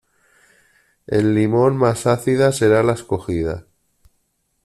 [1.05, 3.67] El limón más ácida será la escogida.